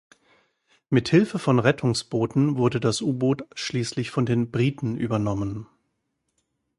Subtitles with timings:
[0.89, 5.67] Mit Hilfe von Rettungsbooten wurde das U-Boot schließlich von den Briten übernommen.